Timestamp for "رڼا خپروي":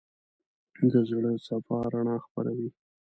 1.93-2.69